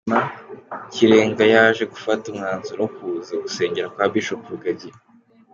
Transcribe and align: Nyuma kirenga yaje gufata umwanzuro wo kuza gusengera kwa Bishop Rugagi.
Nyuma 0.05 0.21
kirenga 0.93 1.43
yaje 1.53 1.83
gufata 1.93 2.23
umwanzuro 2.31 2.79
wo 2.83 2.89
kuza 2.95 3.33
gusengera 3.43 3.91
kwa 3.93 4.05
Bishop 4.13 4.41
Rugagi. 4.51 4.89